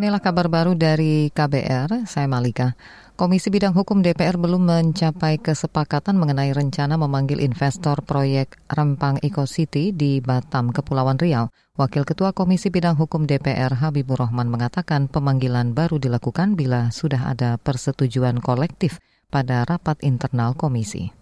Inilah 0.00 0.24
kabar 0.24 0.48
baru 0.48 0.72
dari 0.72 1.28
KBR, 1.28 2.08
saya 2.08 2.24
Malika. 2.24 2.72
Komisi 3.20 3.52
Bidang 3.52 3.76
Hukum 3.76 4.00
DPR 4.00 4.40
belum 4.40 4.64
mencapai 4.64 5.36
kesepakatan 5.36 6.16
mengenai 6.16 6.56
rencana 6.56 6.96
memanggil 6.96 7.36
investor 7.44 8.00
proyek 8.00 8.56
Rempang 8.72 9.20
Eco 9.20 9.44
City 9.44 9.92
di 9.92 10.24
Batam, 10.24 10.72
Kepulauan 10.72 11.20
Riau. 11.20 11.52
Wakil 11.76 12.08
Ketua 12.08 12.32
Komisi 12.32 12.72
Bidang 12.72 12.96
Hukum 12.96 13.28
DPR 13.28 13.76
Habibur 13.76 14.24
Rahman 14.24 14.48
mengatakan 14.48 15.04
pemanggilan 15.04 15.76
baru 15.76 16.00
dilakukan 16.00 16.56
bila 16.56 16.88
sudah 16.88 17.36
ada 17.36 17.60
persetujuan 17.60 18.40
kolektif 18.40 19.04
pada 19.28 19.68
rapat 19.68 20.00
internal 20.00 20.56
komisi. 20.56 21.19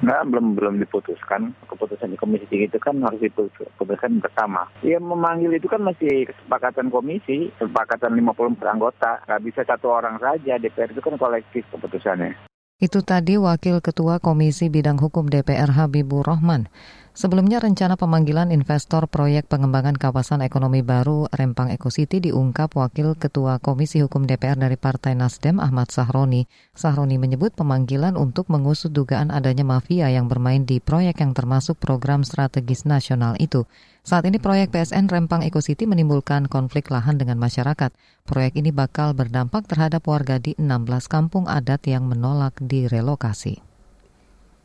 Enggak, 0.00 0.22
belum 0.32 0.46
belum 0.56 0.74
diputuskan. 0.80 1.52
Keputusan 1.68 2.12
di 2.12 2.18
komisi 2.18 2.56
itu 2.56 2.78
kan 2.80 2.96
harus 3.04 3.20
diputuskan 3.20 4.24
bersama. 4.24 4.64
Ya 4.80 4.96
memanggil 4.96 5.52
itu 5.52 5.68
kan 5.68 5.84
masih 5.84 6.24
kesepakatan 6.24 6.88
komisi, 6.88 7.52
kesepakatan 7.60 8.16
54 8.16 8.64
anggota. 8.64 9.20
Nggak 9.28 9.42
bisa 9.44 9.60
satu 9.68 9.92
orang 9.92 10.16
saja, 10.16 10.56
DPR 10.56 10.92
itu 10.92 11.04
kan 11.04 11.20
kolektif 11.20 11.68
keputusannya. 11.68 12.32
Itu 12.80 13.04
tadi 13.04 13.36
Wakil 13.36 13.84
Ketua 13.84 14.24
Komisi 14.24 14.72
Bidang 14.72 14.96
Hukum 14.96 15.28
DPR 15.28 15.68
Habibur 15.76 16.24
Rahman. 16.24 16.72
Sebelumnya 17.10 17.58
rencana 17.58 17.98
pemanggilan 17.98 18.54
investor 18.54 19.10
proyek 19.10 19.50
pengembangan 19.50 19.98
kawasan 19.98 20.46
ekonomi 20.46 20.86
baru 20.86 21.26
Rempang 21.34 21.74
Eco 21.74 21.90
City 21.90 22.22
diungkap 22.22 22.78
Wakil 22.78 23.18
Ketua 23.18 23.58
Komisi 23.58 23.98
Hukum 23.98 24.30
DPR 24.30 24.54
dari 24.54 24.78
Partai 24.78 25.18
Nasdem 25.18 25.58
Ahmad 25.58 25.90
Sahroni. 25.90 26.46
Sahroni 26.70 27.18
menyebut 27.18 27.50
pemanggilan 27.58 28.14
untuk 28.14 28.46
mengusut 28.46 28.94
dugaan 28.94 29.34
adanya 29.34 29.66
mafia 29.66 30.06
yang 30.06 30.30
bermain 30.30 30.62
di 30.62 30.78
proyek 30.78 31.18
yang 31.18 31.34
termasuk 31.34 31.82
program 31.82 32.22
strategis 32.22 32.86
nasional 32.86 33.34
itu. 33.42 33.66
Saat 34.06 34.30
ini 34.30 34.38
proyek 34.38 34.70
PSN 34.70 35.10
Rempang 35.10 35.42
Eco 35.42 35.58
City 35.58 35.90
menimbulkan 35.90 36.46
konflik 36.46 36.94
lahan 36.94 37.18
dengan 37.18 37.42
masyarakat. 37.42 37.90
Proyek 38.22 38.54
ini 38.54 38.70
bakal 38.70 39.18
berdampak 39.18 39.66
terhadap 39.66 40.06
warga 40.06 40.38
di 40.38 40.54
16 40.54 41.10
kampung 41.10 41.50
adat 41.50 41.90
yang 41.90 42.06
menolak 42.06 42.54
direlokasi. 42.62 43.69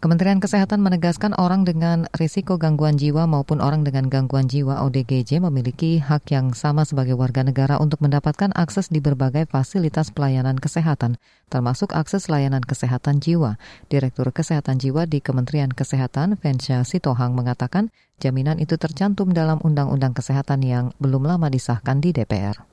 Kementerian 0.00 0.40
Kesehatan 0.40 0.80
menegaskan 0.80 1.36
orang 1.36 1.68
dengan 1.68 2.08
risiko 2.16 2.56
gangguan 2.56 2.96
jiwa 2.96 3.28
maupun 3.28 3.60
orang 3.60 3.84
dengan 3.84 4.08
gangguan 4.08 4.48
jiwa 4.48 4.80
ODGJ 4.88 5.44
memiliki 5.44 6.00
hak 6.00 6.24
yang 6.32 6.56
sama 6.56 6.88
sebagai 6.88 7.20
warga 7.20 7.44
negara 7.44 7.76
untuk 7.76 8.00
mendapatkan 8.00 8.48
akses 8.56 8.88
di 8.88 9.04
berbagai 9.04 9.44
fasilitas 9.52 10.08
pelayanan 10.08 10.56
kesehatan, 10.56 11.20
termasuk 11.52 11.92
akses 11.92 12.32
layanan 12.32 12.64
kesehatan 12.64 13.20
jiwa. 13.20 13.60
Direktur 13.92 14.32
Kesehatan 14.32 14.80
Jiwa 14.80 15.04
di 15.04 15.20
Kementerian 15.20 15.68
Kesehatan, 15.68 16.40
Fensha 16.40 16.80
Sitohang, 16.80 17.36
mengatakan 17.36 17.92
jaminan 18.24 18.56
itu 18.56 18.80
tercantum 18.80 19.36
dalam 19.36 19.60
Undang-Undang 19.60 20.16
Kesehatan 20.16 20.64
yang 20.64 20.96
belum 20.96 21.28
lama 21.28 21.52
disahkan 21.52 22.00
di 22.00 22.16
DPR 22.16 22.69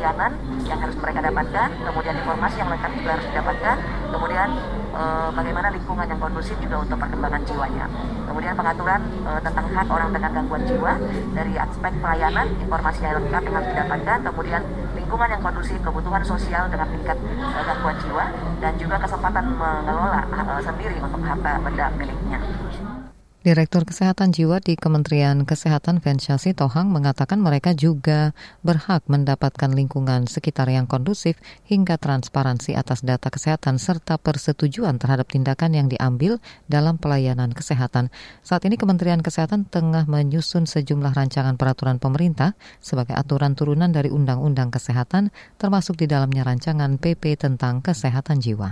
pelayanan 0.00 0.32
yang 0.64 0.80
harus 0.80 0.96
mereka 0.96 1.20
dapatkan, 1.20 1.68
kemudian 1.76 2.14
informasi 2.16 2.56
yang 2.56 2.72
lengkap 2.72 2.90
juga 2.96 3.10
harus 3.12 3.26
didapatkan, 3.28 3.76
kemudian 4.08 4.48
e, 4.96 5.02
bagaimana 5.36 5.68
lingkungan 5.76 6.06
yang 6.08 6.16
kondusif 6.16 6.56
juga 6.56 6.76
untuk 6.80 6.96
perkembangan 6.96 7.44
jiwanya. 7.44 7.84
Kemudian 8.24 8.56
pengaturan 8.56 9.00
e, 9.28 9.30
tentang 9.44 9.66
hak 9.68 9.88
orang 9.92 10.10
dengan 10.16 10.30
gangguan 10.32 10.64
jiwa 10.64 10.92
dari 11.36 11.52
aspek 11.60 11.92
pelayanan, 12.00 12.46
informasi 12.64 13.00
yang 13.04 13.20
lengkap 13.20 13.42
yang 13.44 13.54
harus 13.60 13.68
didapatkan, 13.76 14.18
kemudian 14.24 14.62
lingkungan 14.96 15.28
yang 15.28 15.42
kondusif, 15.44 15.78
kebutuhan 15.84 16.22
sosial 16.24 16.64
dengan 16.72 16.88
tingkat 16.88 17.18
e, 17.20 17.58
gangguan 17.60 17.96
jiwa, 18.00 18.24
dan 18.64 18.72
juga 18.80 18.96
kesempatan 19.04 19.44
mengelola 19.52 20.24
e, 20.32 20.52
sendiri 20.64 20.96
untuk 21.04 21.20
harta 21.28 21.60
benda 21.60 21.86
miliknya. 22.00 22.40
Direktur 23.40 23.88
Kesehatan 23.88 24.36
Jiwa 24.36 24.60
di 24.60 24.76
Kementerian 24.76 25.48
Kesehatan 25.48 26.04
Vensyasi 26.04 26.52
Tohang 26.52 26.92
mengatakan 26.92 27.40
mereka 27.40 27.72
juga 27.72 28.36
berhak 28.60 29.00
mendapatkan 29.08 29.72
lingkungan 29.72 30.28
sekitar 30.28 30.68
yang 30.68 30.84
kondusif 30.84 31.40
hingga 31.64 31.96
transparansi 31.96 32.76
atas 32.76 33.00
data 33.00 33.32
kesehatan 33.32 33.80
serta 33.80 34.20
persetujuan 34.20 35.00
terhadap 35.00 35.24
tindakan 35.32 35.72
yang 35.72 35.88
diambil 35.88 36.36
dalam 36.68 37.00
pelayanan 37.00 37.56
kesehatan. 37.56 38.12
Saat 38.44 38.68
ini 38.68 38.76
Kementerian 38.76 39.24
Kesehatan 39.24 39.64
tengah 39.64 40.04
menyusun 40.04 40.68
sejumlah 40.68 41.16
rancangan 41.16 41.56
peraturan 41.56 41.96
pemerintah 41.96 42.52
sebagai 42.84 43.16
aturan 43.16 43.56
turunan 43.56 43.88
dari 43.88 44.12
Undang-Undang 44.12 44.68
Kesehatan 44.68 45.32
termasuk 45.56 45.96
di 45.96 46.04
dalamnya 46.04 46.44
rancangan 46.44 47.00
PP 47.00 47.40
tentang 47.40 47.80
kesehatan 47.80 48.44
jiwa. 48.44 48.68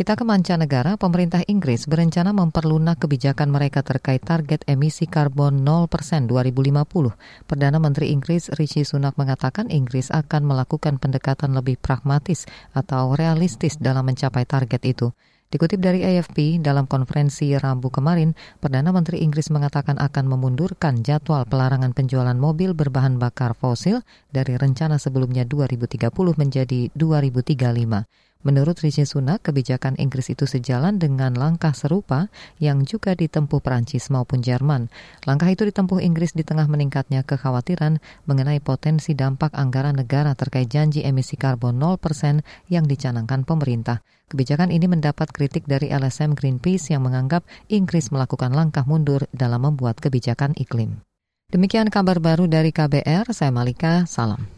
Kita 0.00 0.16
ke 0.16 0.24
mancanegara, 0.24 0.96
pemerintah 0.96 1.44
Inggris 1.44 1.84
berencana 1.84 2.32
memperlunak 2.32 3.04
kebijakan 3.04 3.52
mereka 3.52 3.84
terkait 3.84 4.24
target 4.24 4.64
emisi 4.64 5.04
karbon 5.04 5.60
0% 5.60 6.24
2050. 6.24 7.12
Perdana 7.44 7.76
Menteri 7.76 8.08
Inggris 8.08 8.48
Rishi 8.56 8.88
Sunak 8.88 9.20
mengatakan 9.20 9.68
Inggris 9.68 10.08
akan 10.08 10.48
melakukan 10.48 10.96
pendekatan 10.96 11.52
lebih 11.52 11.76
pragmatis 11.76 12.48
atau 12.72 13.12
realistis 13.12 13.76
dalam 13.76 14.08
mencapai 14.08 14.48
target 14.48 14.80
itu. 14.88 15.12
Dikutip 15.52 15.84
dari 15.84 16.00
AFP, 16.00 16.64
dalam 16.64 16.88
konferensi 16.88 17.52
Rabu 17.52 17.92
kemarin, 17.92 18.32
Perdana 18.56 18.96
Menteri 18.96 19.20
Inggris 19.20 19.52
mengatakan 19.52 20.00
akan 20.00 20.24
memundurkan 20.32 21.04
jadwal 21.04 21.44
pelarangan 21.44 21.92
penjualan 21.92 22.38
mobil 22.40 22.72
berbahan 22.72 23.20
bakar 23.20 23.52
fosil 23.52 24.00
dari 24.32 24.56
rencana 24.56 24.96
sebelumnya 24.96 25.44
2030 25.44 26.08
menjadi 26.40 26.88
2035. 26.96 28.29
Menurut 28.40 28.80
Rishi 28.80 29.04
Sunak, 29.04 29.44
kebijakan 29.44 30.00
Inggris 30.00 30.32
itu 30.32 30.48
sejalan 30.48 30.96
dengan 30.96 31.36
langkah 31.36 31.76
serupa 31.76 32.32
yang 32.56 32.88
juga 32.88 33.12
ditempuh 33.12 33.60
Perancis 33.60 34.08
maupun 34.08 34.40
Jerman. 34.40 34.88
Langkah 35.28 35.52
itu 35.52 35.68
ditempuh 35.68 36.00
Inggris 36.00 36.32
di 36.32 36.40
tengah 36.40 36.64
meningkatnya 36.64 37.20
kekhawatiran 37.20 38.00
mengenai 38.24 38.64
potensi 38.64 39.12
dampak 39.12 39.52
anggaran 39.52 40.00
negara 40.00 40.32
terkait 40.32 40.72
janji 40.72 41.04
emisi 41.04 41.36
karbon 41.36 41.76
0% 41.76 42.40
yang 42.72 42.88
dicanangkan 42.88 43.44
pemerintah. 43.44 44.00
Kebijakan 44.32 44.72
ini 44.72 44.88
mendapat 44.88 45.28
kritik 45.36 45.68
dari 45.68 45.92
LSM 45.92 46.32
Greenpeace 46.32 46.96
yang 46.96 47.04
menganggap 47.04 47.44
Inggris 47.68 48.08
melakukan 48.08 48.56
langkah 48.56 48.88
mundur 48.88 49.28
dalam 49.36 49.68
membuat 49.68 50.00
kebijakan 50.00 50.56
iklim. 50.56 51.04
Demikian 51.50 51.92
kabar 51.92 52.22
baru 52.22 52.48
dari 52.48 52.72
KBR, 52.72 53.36
saya 53.36 53.52
Malika, 53.52 54.06
salam. 54.06 54.50